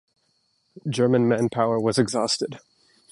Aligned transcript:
German 0.89 1.27
manpower 1.27 1.79
was 1.79 1.99
exhausted. 1.99 2.57